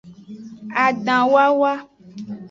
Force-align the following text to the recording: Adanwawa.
Adanwawa. 0.85 1.73